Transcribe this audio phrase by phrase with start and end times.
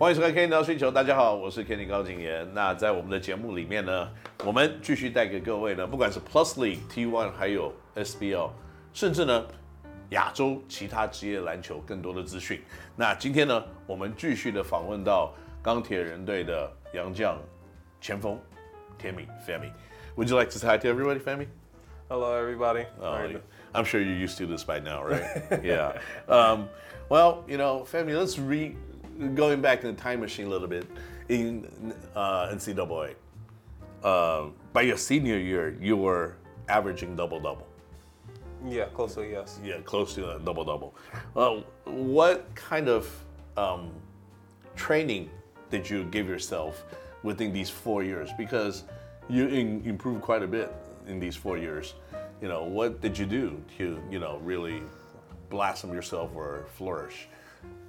[0.00, 2.48] 欢迎收看《Kenny 聊需球》，大家好，我是 Kenny 高景言。
[2.54, 4.10] 那在我们的节目里面呢，
[4.46, 8.48] 我们继续带给各位呢，不管是 Plus League、T1 还有 SBL，
[8.94, 9.44] 甚至呢
[10.08, 12.62] 亚洲其他职业篮球更多的资讯。
[12.96, 17.36] 那今天呢，我们继续的访问到钢铁人队的杨将
[18.00, 18.40] 前锋
[18.98, 19.70] Timmy Femi。
[20.16, 21.46] Would you like to say hi to everybody, Femi?
[22.08, 22.86] Hello, everybody.
[23.02, 23.18] Oh?
[23.74, 25.22] I'm sure you're used to this by now, right?
[25.62, 25.92] yeah.
[26.26, 26.70] Um,
[27.10, 28.74] well, you know, Femi, let's re
[29.34, 30.86] going back in the time machine a little bit
[31.28, 33.14] in uh, NCAA.
[34.02, 36.36] Uh, by your senior year, you were
[36.68, 37.66] averaging double double.
[38.66, 39.58] Yeah, close to yes.
[39.64, 40.94] Yeah, close to a double double.
[41.36, 43.08] Uh, what kind of
[43.56, 43.90] um,
[44.76, 45.30] training
[45.70, 46.84] did you give yourself
[47.22, 48.30] within these four years?
[48.36, 48.84] Because
[49.28, 50.72] you in, improved quite a bit
[51.06, 51.94] in these four years.
[52.42, 54.82] You know, what did you do to you know really
[55.48, 57.28] blossom yourself or flourish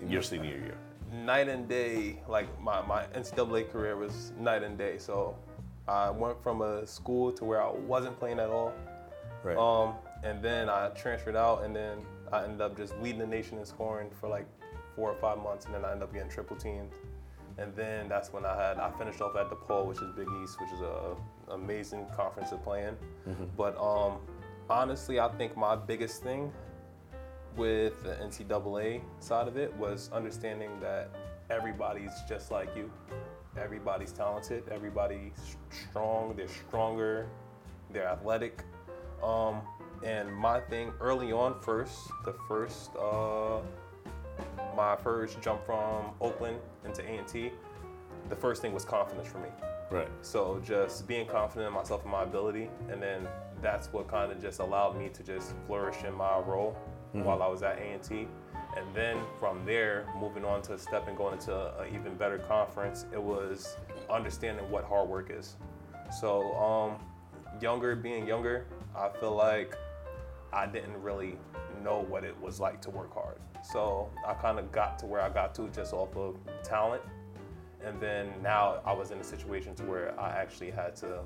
[0.00, 0.76] in your senior year?
[1.12, 4.98] Night and day, like my, my NCAA career was night and day.
[4.98, 5.36] So
[5.86, 8.72] I went from a school to where I wasn't playing at all.
[9.42, 9.56] Right.
[9.56, 11.98] Um, and then I transferred out, and then
[12.32, 14.46] I ended up just leading the nation in scoring for like
[14.96, 16.90] four or five months, and then I ended up getting triple teamed.
[17.58, 20.26] And then that's when I had I finished off at the DePaul, which is Big
[20.42, 21.14] East, which is a
[21.52, 22.96] amazing conference to play in.
[23.56, 24.18] But um,
[24.68, 26.52] honestly, I think my biggest thing
[27.56, 31.10] with the NCAA side of it was understanding that
[31.50, 32.90] everybody's just like you.
[33.56, 34.64] Everybody's talented.
[34.70, 36.34] Everybody's strong.
[36.36, 37.26] They're stronger.
[37.92, 38.64] They're athletic.
[39.22, 39.60] Um,
[40.04, 43.60] and my thing early on, first, the first, uh,
[44.76, 47.52] my first jump from Oakland into A&T,
[48.28, 49.48] the first thing was confidence for me.
[49.90, 50.08] right.
[50.22, 53.28] So just being confident in myself and my ability, and then
[53.62, 56.76] that's what kind of just allowed me to just flourish in my role
[57.22, 58.28] while I was at A&T.
[58.76, 62.38] And then from there, moving on to a step and going into an even better
[62.38, 63.76] conference, it was
[64.10, 65.56] understanding what hard work is.
[66.10, 66.98] So um,
[67.60, 68.66] younger, being younger,
[68.96, 69.76] I feel like
[70.52, 71.36] I didn't really
[71.82, 73.36] know what it was like to work hard.
[73.62, 77.02] So I kind of got to where I got to just off of talent
[77.84, 81.20] and then now I was in a situation to where I actually had to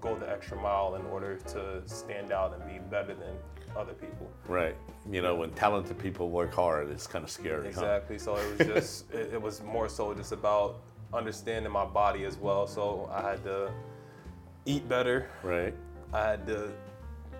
[0.00, 3.34] go the extra mile in order to stand out and be better than
[3.76, 4.30] other people.
[4.46, 4.76] Right.
[5.10, 7.64] You know, when talented people work hard, it's kind of scary.
[7.64, 7.68] huh?
[7.68, 8.18] Exactly.
[8.18, 10.80] So it was just it, it was more so just about
[11.12, 12.66] understanding my body as well.
[12.66, 13.72] So I had to
[14.66, 15.28] eat better.
[15.42, 15.74] Right.
[16.12, 16.72] I had to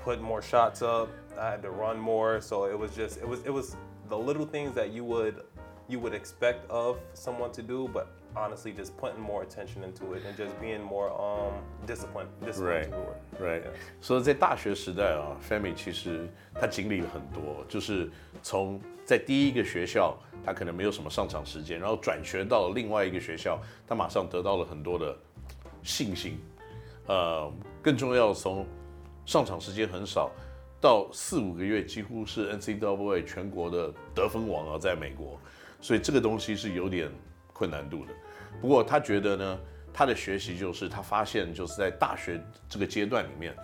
[0.02, 1.10] put more shots up.
[1.38, 2.40] I had to run more.
[2.40, 3.76] So it was just it was it was
[4.08, 5.42] the little things that you would
[5.88, 10.22] you would expect of someone to do, but honestly just putting more attention into it
[10.26, 11.52] and just being more um
[11.86, 12.28] disciplined.
[12.44, 12.92] Disciplined
[13.40, 13.62] Right, right.
[14.00, 18.10] 所以在大学时代啊，Femi 其实他经历了很多，就是
[18.42, 25.16] 从在第一个学校，他可能没有什么上场时间，然后转学到了另外一个学校，他马上得到了很多的
[25.82, 26.38] 信心。
[27.06, 27.52] 呃，
[27.82, 28.66] 更重要，从
[29.26, 30.30] 上场时间很少
[30.80, 35.38] 到四五个月，几乎是 NCAA 全国的得分王啊，在美国，
[35.80, 37.10] 所以这个东西是有点
[37.60, 38.12] 困难度的。
[38.58, 39.60] 不过他觉得呢，
[39.92, 43.54] 他的学习就是他发现就是在大学这个阶段里面，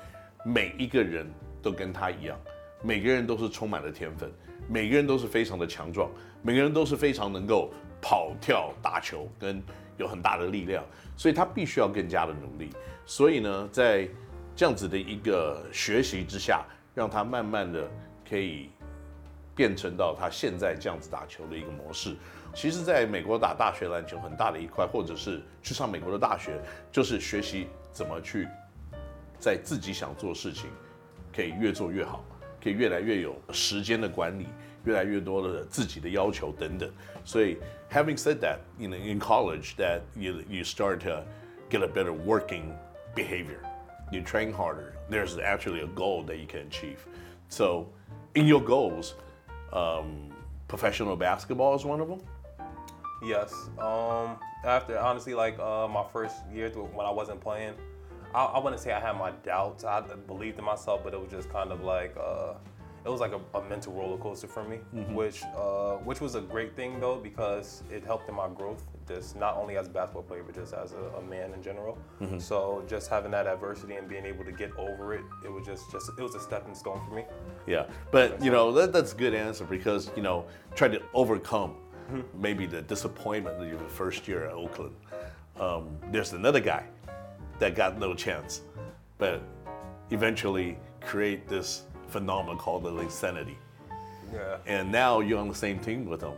[0.44, 1.26] 每一个人
[1.62, 2.38] 都跟他一样，
[2.82, 4.30] 每个人都是充满了天分，
[4.68, 6.10] 每个人都是非常的强壮，
[6.42, 9.62] 每个人都是非常能够跑跳打球跟
[9.96, 10.84] 有很大的力量，
[11.16, 12.68] 所以他必须要更加的努力。
[13.06, 14.06] 所以呢，在
[14.54, 17.90] 这样子的一个学习之下，让他慢慢的
[18.28, 18.68] 可以
[19.54, 22.14] 变成到他现在这样子打球的一个模式。
[22.55, 26.59] 其实，在美国打大学篮球很大的一块，或者是去上美国的大学，
[26.91, 28.47] 就是学习怎么去
[29.39, 30.69] 在自己想做的事情，
[31.33, 32.23] 可以越做越好，
[32.61, 34.47] 可以越来越有时间的管理，
[34.83, 36.91] 越来越多的自己的要求等等。
[37.23, 37.57] 所以，
[37.89, 41.23] having said that, you know, in college, that you you start to
[41.69, 42.73] get a better working
[43.15, 43.59] behavior.
[44.11, 44.91] You train harder.
[45.09, 46.97] There's actually a goal that you can achieve.
[47.47, 47.85] So,
[48.33, 49.13] in your goals,
[49.71, 50.33] um,
[50.67, 52.19] professional basketball is one of them.
[53.22, 53.52] Yes.
[53.78, 57.74] Um, after honestly, like uh, my first year when I wasn't playing,
[58.34, 59.84] I, I wouldn't say I had my doubts.
[59.84, 62.54] I believed in myself, but it was just kind of like uh,
[63.06, 64.78] it was like a, a mental roller coaster for me,
[65.14, 69.36] which uh, which was a great thing though because it helped in my growth, just
[69.36, 71.96] not only as a basketball player but just as a, a man in general.
[72.38, 75.90] So just having that adversity and being able to get over it, it was just
[75.92, 77.24] just it was a stepping stone for me.
[77.66, 81.76] Yeah, but you know that, that's a good answer because you know try to overcome
[82.34, 84.94] maybe the disappointment of your first year at Oakland.
[85.60, 86.84] Um, there's another guy
[87.58, 88.60] that got no chance,
[89.18, 89.40] but
[90.10, 93.56] eventually create this phenomenon called the Linsanity.
[94.32, 94.56] Yeah.
[94.66, 96.34] And now you're on the same team with him.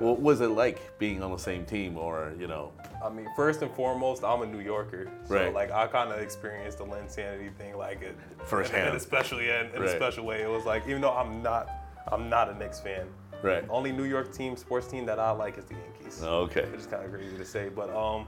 [0.00, 2.72] What was it like being on the same team, or you know?
[3.04, 5.52] I mean, first and foremost, I'm a New Yorker, so Right.
[5.52, 8.16] like I kind of experienced the Linsanity thing like it
[8.46, 8.88] Firsthand.
[8.88, 9.90] and especially in, in Right.
[9.90, 10.42] a special way.
[10.42, 11.68] It was like even though I'm not,
[12.12, 13.06] I'm not a Knicks fan.
[13.42, 13.66] Right.
[13.66, 16.22] The only New York team, sports team that I like is the Yankees.
[16.22, 16.66] Okay.
[16.70, 18.26] Which is kind of crazy to say, but um,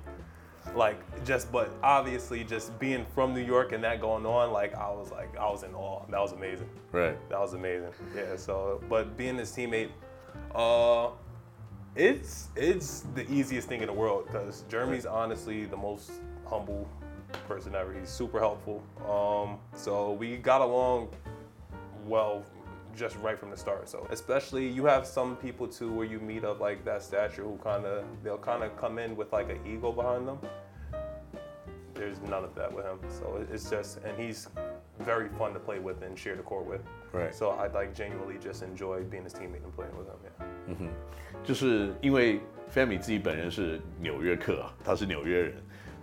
[0.75, 4.89] like just but obviously just being from New York and that going on, like I
[4.91, 6.05] was like I was in awe.
[6.11, 6.69] That was amazing.
[6.93, 7.17] Right.
[7.29, 7.91] That was amazing.
[8.15, 8.37] Yeah.
[8.37, 9.91] So, but being his teammate,
[10.55, 11.11] uh,
[11.97, 16.13] it's it's the easiest thing in the world because Jeremy's honestly the most
[16.47, 16.89] humble
[17.49, 17.93] person ever.
[17.93, 18.83] He's super helpful.
[19.09, 21.09] Um, so we got along
[22.07, 22.45] well
[22.96, 23.90] just right from the start.
[23.90, 27.58] So especially you have some people too where you meet of like that stature who
[27.64, 30.40] kind of they'll kind of come in with like an ego behind them.
[31.94, 33.00] There's none of that with him.
[33.10, 34.50] So it- it's just and he's
[35.00, 36.82] very fun to play with and share the court with.
[37.14, 37.34] Right.
[37.34, 40.18] So I like genuinely just enjoy being his teammate and playing with him.
[40.24, 40.90] Yeah.
[41.44, 42.40] 就是因为
[42.74, 45.54] Femi 自己本人是纽约客啊，他是纽约人，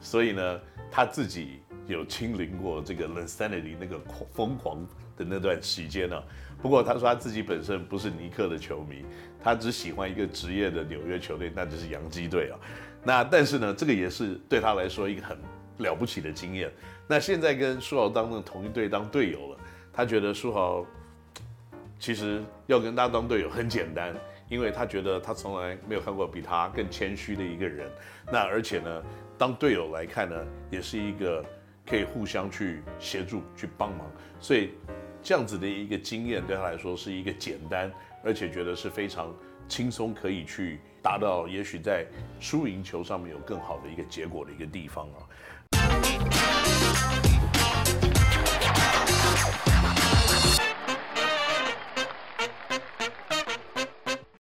[0.01, 0.61] 所以呢，
[0.91, 6.22] 他自己 有亲临过这个 Linsanity 那个狂疯狂的那段时间呢、
[6.62, 9.06] 不过他说他自己本身不是尼克的球迷，
[9.42, 12.60] 他只喜欢一个职业的纽约球队，那就是洋基队啊。
[13.04, 15.38] 那但是呢，这个也是对他来说一个很
[15.78, 16.72] 了不起的经验。
[17.08, 19.60] 那现在跟舒豪当了同一队当队友了，
[19.94, 20.86] 他觉得舒豪
[21.98, 24.14] 其实要跟他当队友很简单，
[24.50, 27.90] 因为他觉得他从来没有看过比他更谦虚的一个人。
[28.32, 29.04] 那而且呢，
[29.38, 30.36] 当队友来看呢，
[30.70, 31.46] 也是一个
[31.90, 34.12] 可以互相去协助、去帮忙。
[34.40, 34.72] 所以
[35.24, 37.92] 这样子的一个经验对他来说是一个简单，
[38.24, 39.34] 而且觉得是非常
[39.68, 42.06] 轻松，可以去达到也许在
[42.40, 45.26] 输赢球上面有更好的一个结果的一个地方啊。